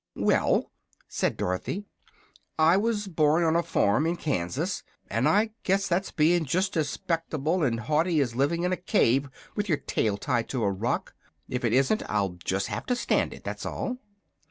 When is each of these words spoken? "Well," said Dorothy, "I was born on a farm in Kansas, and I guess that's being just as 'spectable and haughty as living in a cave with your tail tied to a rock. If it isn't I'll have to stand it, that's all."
"Well," 0.15 0.71
said 1.07 1.37
Dorothy, 1.37 1.85
"I 2.57 2.75
was 2.75 3.05
born 3.07 3.43
on 3.43 3.55
a 3.55 3.61
farm 3.61 4.07
in 4.07 4.15
Kansas, 4.15 4.81
and 5.11 5.29
I 5.29 5.51
guess 5.61 5.87
that's 5.87 6.09
being 6.11 6.43
just 6.45 6.75
as 6.75 6.89
'spectable 6.89 7.61
and 7.63 7.81
haughty 7.81 8.19
as 8.19 8.33
living 8.35 8.63
in 8.63 8.73
a 8.73 8.77
cave 8.77 9.29
with 9.55 9.69
your 9.69 9.77
tail 9.77 10.17
tied 10.17 10.49
to 10.49 10.63
a 10.63 10.71
rock. 10.71 11.13
If 11.47 11.63
it 11.63 11.71
isn't 11.73 12.01
I'll 12.09 12.39
have 12.67 12.85
to 12.87 12.95
stand 12.95 13.31
it, 13.31 13.43
that's 13.43 13.63
all." 13.63 13.99